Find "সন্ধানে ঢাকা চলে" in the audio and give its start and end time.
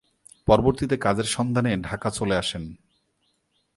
1.27-2.35